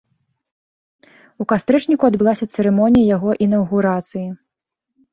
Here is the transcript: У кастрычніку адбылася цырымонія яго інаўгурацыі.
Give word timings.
У 1.43 1.47
кастрычніку 1.53 2.03
адбылася 2.11 2.49
цырымонія 2.53 3.05
яго 3.15 3.39
інаўгурацыі. 3.49 4.29